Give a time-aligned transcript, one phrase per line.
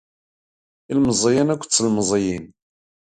[0.89, 2.45] Ilemẓiuen akked tlemẓiyin.